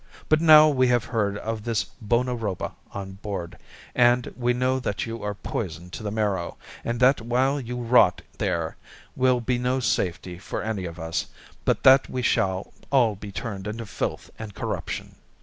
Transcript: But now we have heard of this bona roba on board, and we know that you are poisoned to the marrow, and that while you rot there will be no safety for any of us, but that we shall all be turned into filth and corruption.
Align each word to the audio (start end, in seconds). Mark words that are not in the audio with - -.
But 0.29 0.41
now 0.41 0.67
we 0.67 0.87
have 0.87 1.03
heard 1.05 1.37
of 1.37 1.61
this 1.63 1.83
bona 1.83 2.33
roba 2.33 2.71
on 2.91 3.19
board, 3.21 3.59
and 3.93 4.33
we 4.35 4.51
know 4.51 4.79
that 4.79 5.05
you 5.05 5.21
are 5.21 5.35
poisoned 5.35 5.93
to 5.93 6.01
the 6.01 6.09
marrow, 6.09 6.57
and 6.83 6.99
that 6.99 7.21
while 7.21 7.61
you 7.61 7.77
rot 7.79 8.23
there 8.39 8.77
will 9.15 9.39
be 9.41 9.59
no 9.59 9.79
safety 9.79 10.39
for 10.39 10.63
any 10.63 10.85
of 10.85 10.99
us, 10.99 11.27
but 11.65 11.83
that 11.83 12.09
we 12.09 12.23
shall 12.23 12.73
all 12.91 13.15
be 13.15 13.31
turned 13.31 13.67
into 13.67 13.85
filth 13.85 14.31
and 14.39 14.55
corruption. 14.55 15.17